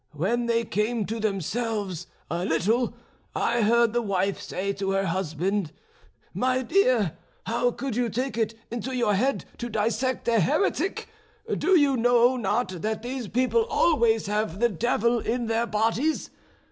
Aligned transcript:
When 0.13 0.47
they 0.47 0.65
came 0.65 1.05
to 1.05 1.19
themselves 1.19 2.07
a 2.27 2.43
little, 2.43 2.95
I 3.35 3.61
heard 3.61 3.93
the 3.93 4.01
wife 4.01 4.41
say 4.41 4.73
to 4.73 4.89
her 4.93 5.05
husband: 5.05 5.71
'My 6.33 6.63
dear, 6.63 7.15
how 7.45 7.69
could 7.69 7.95
you 7.95 8.09
take 8.09 8.35
it 8.35 8.55
into 8.71 8.95
your 8.95 9.13
head 9.13 9.45
to 9.59 9.69
dissect 9.69 10.27
a 10.27 10.39
heretic? 10.39 11.07
Do 11.55 11.79
you 11.79 11.97
not 11.97 12.39
know 12.71 12.79
that 12.79 13.03
these 13.03 13.27
people 13.27 13.63
always 13.65 14.25
have 14.25 14.59
the 14.59 14.69
devil 14.69 15.19
in 15.19 15.45
their 15.45 15.67
bodies? 15.67 16.31